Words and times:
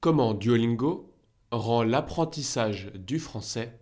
Comment 0.00 0.32
Duolingo 0.32 1.12
rend 1.50 1.82
l'apprentissage 1.82 2.90
du 2.94 3.18
français 3.18 3.78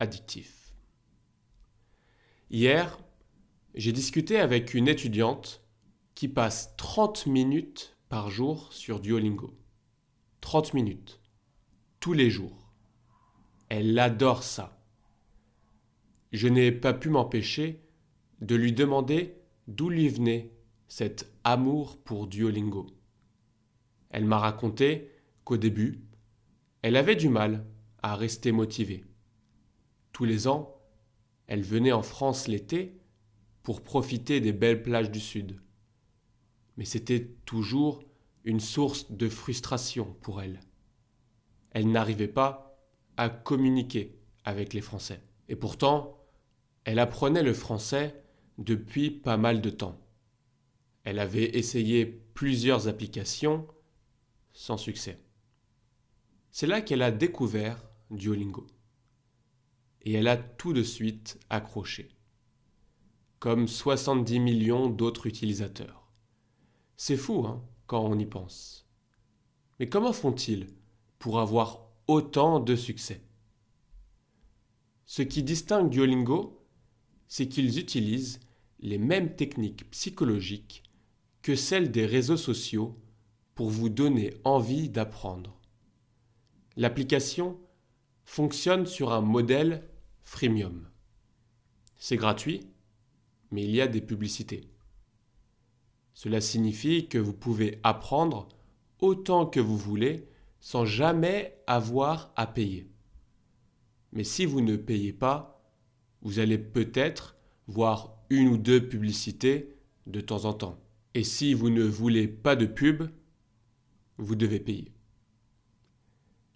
addictif? 0.00 0.74
Hier, 2.50 2.98
j'ai 3.74 3.92
discuté 3.92 4.38
avec 4.38 4.74
une 4.74 4.86
étudiante 4.86 5.64
qui 6.14 6.28
passe 6.28 6.76
30 6.76 7.24
minutes 7.24 7.96
par 8.10 8.28
jour 8.28 8.70
sur 8.70 9.00
Duolingo. 9.00 9.58
30 10.42 10.74
minutes. 10.74 11.22
Tous 12.00 12.12
les 12.12 12.28
jours. 12.28 12.70
Elle 13.70 13.98
adore 13.98 14.42
ça. 14.42 14.84
Je 16.32 16.48
n'ai 16.48 16.70
pas 16.70 16.92
pu 16.92 17.08
m'empêcher 17.08 17.82
de 18.42 18.56
lui 18.56 18.74
demander 18.74 19.40
d'où 19.68 19.88
lui 19.88 20.10
venait 20.10 20.52
cet 20.86 21.32
amour 21.44 21.96
pour 22.04 22.26
Duolingo. 22.26 22.88
Elle 24.10 24.26
m'a 24.26 24.38
raconté 24.38 25.15
qu'au 25.46 25.56
début, 25.56 26.02
elle 26.82 26.96
avait 26.96 27.14
du 27.14 27.28
mal 27.28 27.64
à 28.02 28.16
rester 28.16 28.50
motivée. 28.50 29.04
Tous 30.12 30.24
les 30.24 30.48
ans, 30.48 30.76
elle 31.46 31.62
venait 31.62 31.92
en 31.92 32.02
France 32.02 32.48
l'été 32.48 33.00
pour 33.62 33.84
profiter 33.84 34.40
des 34.40 34.52
belles 34.52 34.82
plages 34.82 35.10
du 35.10 35.20
Sud. 35.20 35.60
Mais 36.76 36.84
c'était 36.84 37.28
toujours 37.44 38.02
une 38.44 38.58
source 38.58 39.12
de 39.12 39.28
frustration 39.28 40.16
pour 40.20 40.42
elle. 40.42 40.58
Elle 41.70 41.92
n'arrivait 41.92 42.26
pas 42.26 42.76
à 43.16 43.28
communiquer 43.28 44.18
avec 44.44 44.74
les 44.74 44.80
Français. 44.80 45.22
Et 45.48 45.54
pourtant, 45.54 46.26
elle 46.82 46.98
apprenait 46.98 47.44
le 47.44 47.54
français 47.54 48.20
depuis 48.58 49.12
pas 49.12 49.36
mal 49.36 49.60
de 49.60 49.70
temps. 49.70 50.00
Elle 51.04 51.20
avait 51.20 51.56
essayé 51.56 52.04
plusieurs 52.34 52.88
applications 52.88 53.68
sans 54.52 54.76
succès. 54.76 55.20
C'est 56.58 56.66
là 56.66 56.80
qu'elle 56.80 57.02
a 57.02 57.10
découvert 57.10 57.84
Duolingo. 58.10 58.66
Et 60.00 60.14
elle 60.14 60.26
a 60.26 60.38
tout 60.38 60.72
de 60.72 60.82
suite 60.82 61.38
accroché. 61.50 62.08
Comme 63.40 63.68
70 63.68 64.40
millions 64.40 64.88
d'autres 64.88 65.26
utilisateurs. 65.26 66.10
C'est 66.96 67.18
fou, 67.18 67.44
hein, 67.46 67.62
quand 67.86 68.02
on 68.02 68.18
y 68.18 68.24
pense. 68.24 68.88
Mais 69.78 69.86
comment 69.86 70.14
font-ils 70.14 70.68
pour 71.18 71.40
avoir 71.40 71.90
autant 72.08 72.58
de 72.58 72.74
succès? 72.74 73.20
Ce 75.04 75.20
qui 75.20 75.42
distingue 75.42 75.90
Duolingo, 75.90 76.66
c'est 77.28 77.48
qu'ils 77.48 77.78
utilisent 77.78 78.40
les 78.80 78.96
mêmes 78.96 79.36
techniques 79.36 79.90
psychologiques 79.90 80.84
que 81.42 81.54
celles 81.54 81.90
des 81.90 82.06
réseaux 82.06 82.38
sociaux 82.38 82.98
pour 83.54 83.68
vous 83.68 83.90
donner 83.90 84.32
envie 84.44 84.88
d'apprendre 84.88 85.55
l'application 86.76 87.58
fonctionne 88.24 88.86
sur 88.86 89.12
un 89.12 89.20
modèle 89.20 89.88
freemium. 90.22 90.88
C'est 91.96 92.16
gratuit, 92.16 92.66
mais 93.50 93.64
il 93.64 93.70
y 93.70 93.80
a 93.80 93.86
des 93.86 94.00
publicités. 94.00 94.68
Cela 96.12 96.40
signifie 96.40 97.08
que 97.08 97.18
vous 97.18 97.32
pouvez 97.32 97.78
apprendre 97.82 98.48
autant 99.00 99.46
que 99.46 99.60
vous 99.60 99.76
voulez 99.76 100.28
sans 100.60 100.84
jamais 100.84 101.58
avoir 101.66 102.32
à 102.36 102.46
payer. 102.46 102.90
Mais 104.12 104.24
si 104.24 104.46
vous 104.46 104.60
ne 104.60 104.76
payez 104.76 105.12
pas, 105.12 105.62
vous 106.22 106.38
allez 106.38 106.58
peut-être 106.58 107.36
voir 107.66 108.16
une 108.30 108.48
ou 108.48 108.56
deux 108.56 108.88
publicités 108.88 109.76
de 110.06 110.20
temps 110.20 110.44
en 110.44 110.52
temps. 110.52 110.80
Et 111.14 111.24
si 111.24 111.54
vous 111.54 111.70
ne 111.70 111.84
voulez 111.84 112.28
pas 112.28 112.56
de 112.56 112.66
pub, 112.66 113.08
vous 114.18 114.34
devez 114.34 114.60
payer. 114.60 114.95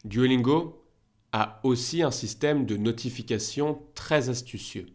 Duolingo 0.05 0.83
a 1.33 1.61
aussi 1.63 2.03
un 2.03 2.11
système 2.11 2.67
de 2.67 2.77
notification 2.77 3.83
très 3.95 4.31
astucieux. 4.31 4.87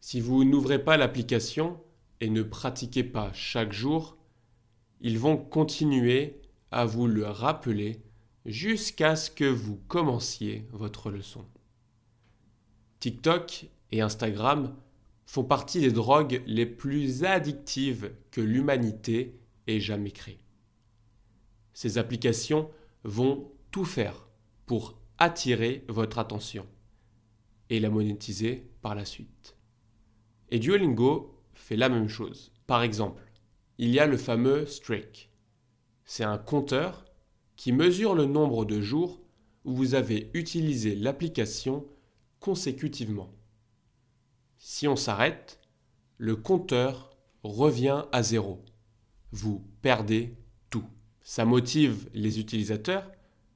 Si 0.00 0.20
vous 0.20 0.44
n'ouvrez 0.44 0.82
pas 0.82 0.96
l'application 0.96 1.80
et 2.20 2.28
ne 2.28 2.42
pratiquez 2.42 3.04
pas 3.04 3.32
chaque 3.32 3.72
jour, 3.72 4.16
ils 5.00 5.18
vont 5.18 5.36
continuer 5.36 6.40
à 6.70 6.84
vous 6.84 7.06
le 7.06 7.26
rappeler 7.26 8.02
jusqu'à 8.46 9.16
ce 9.16 9.30
que 9.30 9.44
vous 9.44 9.76
commenciez 9.88 10.66
votre 10.72 11.10
leçon. 11.10 11.44
TikTok 13.00 13.66
et 13.90 14.00
Instagram 14.00 14.76
font 15.26 15.44
partie 15.44 15.80
des 15.80 15.92
drogues 15.92 16.42
les 16.46 16.66
plus 16.66 17.24
addictives 17.24 18.12
que 18.30 18.40
l'humanité 18.40 19.40
ait 19.66 19.80
jamais 19.80 20.10
créées. 20.10 20.40
Ces 21.72 21.98
applications 21.98 22.70
vont 23.04 23.50
tout 23.70 23.84
faire 23.84 24.28
pour 24.66 24.98
attirer 25.18 25.84
votre 25.88 26.18
attention 26.18 26.66
et 27.70 27.80
la 27.80 27.90
monétiser 27.90 28.70
par 28.82 28.94
la 28.94 29.04
suite. 29.04 29.56
Et 30.50 30.58
Duolingo 30.58 31.42
fait 31.54 31.76
la 31.76 31.88
même 31.88 32.08
chose. 32.08 32.52
Par 32.66 32.82
exemple, 32.82 33.22
il 33.78 33.90
y 33.90 33.98
a 33.98 34.06
le 34.06 34.16
fameux 34.16 34.66
streak. 34.66 35.30
C'est 36.04 36.24
un 36.24 36.38
compteur 36.38 37.04
qui 37.56 37.72
mesure 37.72 38.14
le 38.14 38.26
nombre 38.26 38.64
de 38.64 38.80
jours 38.80 39.22
où 39.64 39.74
vous 39.74 39.94
avez 39.94 40.30
utilisé 40.34 40.94
l'application 40.94 41.86
consécutivement. 42.40 43.32
Si 44.58 44.86
on 44.88 44.96
s'arrête, 44.96 45.60
le 46.18 46.36
compteur 46.36 47.16
revient 47.42 48.04
à 48.12 48.22
zéro. 48.22 48.64
Vous 49.30 49.64
perdez 49.80 50.36
tout. 50.70 50.84
Ça 51.22 51.44
motive 51.44 52.08
les 52.14 52.40
utilisateurs 52.40 53.10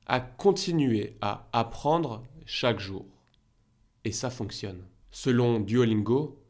à 0.06 0.20
continuer 0.20 1.16
à 1.20 1.48
apprendre 1.52 2.22
chaque 2.44 2.80
jour. 2.80 3.06
Et 4.04 4.12
ça 4.12 4.30
fonctionne. 4.30 4.82
Selon 5.10 5.60
Duolingo, 5.60 6.40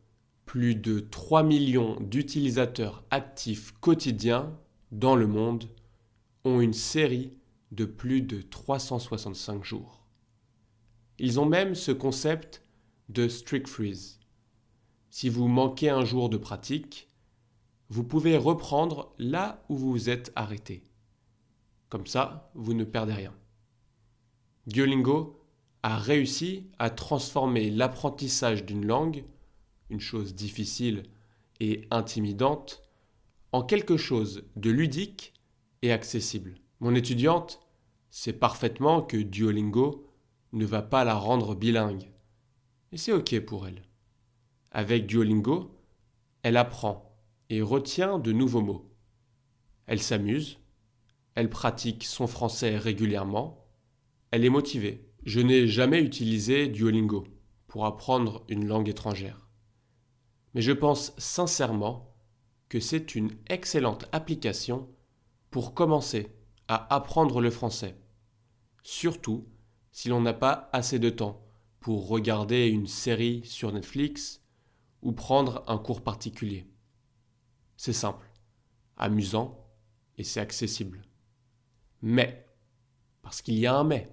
plus 0.44 0.74
de 0.74 1.00
3 1.00 1.42
millions 1.42 1.98
d'utilisateurs 2.00 3.04
actifs 3.10 3.72
quotidiens 3.80 4.52
dans 4.92 5.16
le 5.16 5.26
monde 5.26 5.64
ont 6.44 6.60
une 6.60 6.74
série 6.74 7.32
de 7.72 7.84
plus 7.84 8.22
de 8.22 8.42
365 8.42 9.64
jours. 9.64 10.06
Ils 11.18 11.40
ont 11.40 11.46
même 11.46 11.74
ce 11.74 11.92
concept 11.92 12.62
de 13.08 13.28
strict 13.28 13.68
freeze. 13.68 14.20
Si 15.10 15.28
vous 15.28 15.48
manquez 15.48 15.88
un 15.88 16.04
jour 16.04 16.28
de 16.28 16.36
pratique, 16.36 17.08
vous 17.88 18.04
pouvez 18.04 18.36
reprendre 18.36 19.14
là 19.18 19.64
où 19.68 19.76
vous 19.76 19.90
vous 19.90 20.10
êtes 20.10 20.30
arrêté. 20.36 20.84
Comme 21.88 22.06
ça, 22.06 22.50
vous 22.54 22.74
ne 22.74 22.84
perdez 22.84 23.14
rien. 23.14 23.34
Duolingo 24.66 25.40
a 25.82 25.96
réussi 25.96 26.66
à 26.78 26.90
transformer 26.90 27.70
l'apprentissage 27.70 28.64
d'une 28.64 28.84
langue, 28.84 29.24
une 29.90 30.00
chose 30.00 30.34
difficile 30.34 31.04
et 31.60 31.86
intimidante, 31.92 32.82
en 33.52 33.62
quelque 33.62 33.96
chose 33.96 34.44
de 34.56 34.70
ludique 34.70 35.32
et 35.82 35.92
accessible. 35.92 36.56
Mon 36.80 36.94
étudiante 36.94 37.60
sait 38.10 38.32
parfaitement 38.32 39.02
que 39.02 39.16
Duolingo 39.16 40.10
ne 40.52 40.64
va 40.64 40.82
pas 40.82 41.04
la 41.04 41.14
rendre 41.14 41.54
bilingue. 41.54 42.10
Et 42.90 42.96
c'est 42.96 43.12
OK 43.12 43.38
pour 43.40 43.68
elle. 43.68 43.82
Avec 44.72 45.06
Duolingo, 45.06 45.70
elle 46.42 46.56
apprend 46.56 47.16
et 47.50 47.62
retient 47.62 48.18
de 48.18 48.32
nouveaux 48.32 48.62
mots. 48.62 48.90
Elle 49.86 50.02
s'amuse, 50.02 50.58
elle 51.36 51.50
pratique 51.50 52.04
son 52.04 52.26
français 52.26 52.76
régulièrement, 52.76 53.65
elle 54.30 54.44
est 54.44 54.50
motivée. 54.50 55.08
Je 55.24 55.40
n'ai 55.40 55.66
jamais 55.66 56.02
utilisé 56.02 56.68
Duolingo 56.68 57.24
pour 57.66 57.86
apprendre 57.86 58.44
une 58.48 58.66
langue 58.66 58.88
étrangère. 58.88 59.48
Mais 60.54 60.62
je 60.62 60.72
pense 60.72 61.12
sincèrement 61.18 62.14
que 62.68 62.80
c'est 62.80 63.14
une 63.14 63.30
excellente 63.48 64.06
application 64.12 64.88
pour 65.50 65.74
commencer 65.74 66.32
à 66.68 66.94
apprendre 66.94 67.40
le 67.40 67.50
français. 67.50 67.96
Surtout 68.82 69.46
si 69.92 70.08
l'on 70.08 70.20
n'a 70.20 70.34
pas 70.34 70.68
assez 70.72 70.98
de 70.98 71.10
temps 71.10 71.42
pour 71.80 72.08
regarder 72.08 72.66
une 72.66 72.86
série 72.86 73.42
sur 73.44 73.72
Netflix 73.72 74.42
ou 75.02 75.12
prendre 75.12 75.64
un 75.68 75.78
cours 75.78 76.02
particulier. 76.02 76.66
C'est 77.76 77.92
simple, 77.92 78.26
amusant 78.96 79.66
et 80.18 80.24
c'est 80.24 80.40
accessible. 80.40 81.02
Mais, 82.02 82.45
parce 83.26 83.42
qu'il 83.42 83.58
y 83.58 83.66
a 83.66 83.74
un 83.74 83.82
mais, 83.82 84.08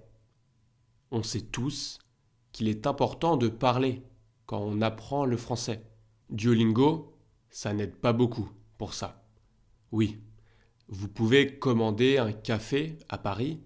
on 1.12 1.22
sait 1.22 1.40
tous 1.40 2.00
qu'il 2.50 2.66
est 2.66 2.84
important 2.84 3.36
de 3.36 3.46
parler 3.46 4.02
quand 4.44 4.58
on 4.58 4.82
apprend 4.82 5.24
le 5.24 5.36
français. 5.36 5.84
Duolingo, 6.30 7.16
ça 7.48 7.72
n'aide 7.74 7.94
pas 7.94 8.12
beaucoup 8.12 8.50
pour 8.76 8.92
ça. 8.92 9.24
Oui, 9.92 10.20
vous 10.88 11.06
pouvez 11.06 11.60
commander 11.60 12.18
un 12.18 12.32
café 12.32 12.98
à 13.08 13.16
Paris, 13.16 13.62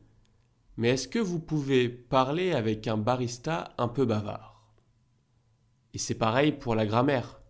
mais 0.77 0.91
est-ce 0.91 1.09
que 1.09 1.19
vous 1.19 1.41
pouvez 1.41 1.89
parler 1.89 2.53
avec 2.53 2.87
un 2.87 2.99
barista 2.99 3.73
un 3.79 3.89
peu 3.89 4.05
bavard? 4.05 4.62
Et 5.94 5.99
c'est 5.99 6.19
pareil 6.19 6.53
pour 6.53 6.75
la 6.75 6.85
grammaire. 6.85 7.41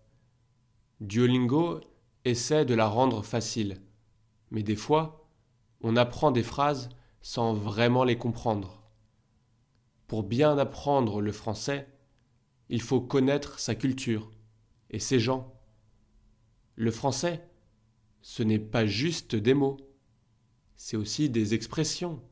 Duolingo 1.00 1.80
essaie 2.24 2.64
de 2.64 2.74
la 2.74 2.86
rendre 2.86 3.24
facile, 3.24 3.82
mais 4.52 4.62
des 4.62 4.76
fois, 4.76 5.28
on 5.80 5.96
apprend 5.96 6.30
des 6.30 6.44
phrases 6.44 6.90
sans 7.22 7.54
vraiment 7.54 8.04
les 8.04 8.16
comprendre. 8.16 8.82
Pour 10.06 10.22
bien 10.22 10.56
apprendre 10.56 11.20
le 11.20 11.32
français, 11.32 11.86
il 12.68 12.80
faut 12.80 13.00
connaître 13.00 13.58
sa 13.58 13.74
culture 13.74 14.30
et 14.90 14.98
ses 14.98 15.20
gens. 15.20 15.54
Le 16.76 16.90
français, 16.90 17.46
ce 18.22 18.42
n'est 18.42 18.58
pas 18.58 18.86
juste 18.86 19.34
des 19.36 19.54
mots, 19.54 19.76
c'est 20.76 20.96
aussi 20.96 21.28
des 21.28 21.54
expressions, 21.54 22.22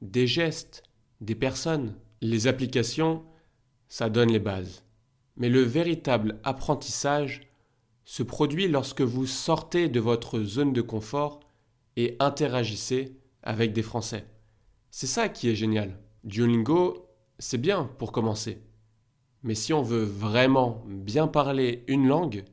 des 0.00 0.26
gestes, 0.26 0.82
des 1.20 1.34
personnes. 1.34 1.96
Les 2.20 2.46
applications, 2.46 3.24
ça 3.88 4.10
donne 4.10 4.32
les 4.32 4.40
bases. 4.40 4.84
Mais 5.36 5.48
le 5.48 5.62
véritable 5.62 6.40
apprentissage 6.44 7.52
se 8.04 8.22
produit 8.22 8.68
lorsque 8.68 9.02
vous 9.02 9.26
sortez 9.26 9.88
de 9.88 10.00
votre 10.00 10.42
zone 10.42 10.72
de 10.72 10.82
confort 10.82 11.40
et 11.96 12.16
interagissez 12.18 13.16
avec 13.42 13.72
des 13.72 13.82
Français. 13.82 14.26
C'est 14.90 15.06
ça 15.06 15.28
qui 15.28 15.48
est 15.48 15.54
génial. 15.54 15.98
Duolingo, 16.24 17.08
c'est 17.38 17.58
bien 17.58 17.84
pour 17.98 18.12
commencer. 18.12 18.62
Mais 19.42 19.54
si 19.54 19.72
on 19.72 19.82
veut 19.82 20.04
vraiment 20.04 20.84
bien 20.86 21.26
parler 21.26 21.84
une 21.88 22.06
langue, 22.06 22.44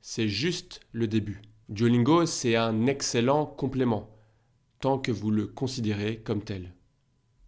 c'est 0.00 0.28
juste 0.28 0.80
le 0.92 1.06
début. 1.06 1.42
Duolingo, 1.68 2.26
c'est 2.26 2.56
un 2.56 2.86
excellent 2.86 3.44
complément, 3.44 4.08
tant 4.80 4.98
que 4.98 5.12
vous 5.12 5.30
le 5.30 5.46
considérez 5.46 6.18
comme 6.18 6.42
tel. 6.42 6.74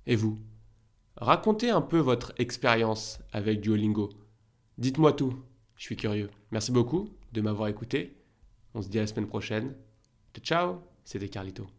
Et 0.07 0.17
vous? 0.17 0.39
Racontez 1.17 1.71
un 1.71 1.83
peu 1.83 1.99
votre 1.99 2.33
expérience 2.39 3.21
avec 3.33 3.61
Duolingo. 3.61 4.11
Dites-moi 4.77 5.13
tout, 5.13 5.35
je 5.77 5.85
suis 5.85 5.97
curieux. 5.97 6.31
Merci 6.51 6.73
beaucoup 6.73 7.09
de 7.33 7.41
m'avoir 7.41 7.69
écouté. 7.69 8.17
On 8.75 8.83
se 8.83 8.89
dit 8.89 8.99
à 8.99 9.03
la 9.03 9.07
semaine 9.07 9.27
prochaine. 9.27 9.75
Ciao, 10.43 10.81
c'était 11.05 11.29
Carlito. 11.29 11.69